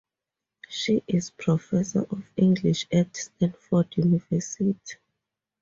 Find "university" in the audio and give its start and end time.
3.97-4.75